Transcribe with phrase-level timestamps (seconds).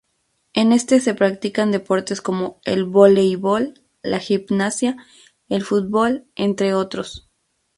[0.53, 4.97] En este se practican deportes como el Voleibol, la Gimnasia,
[5.47, 7.29] el Futbol entre otros.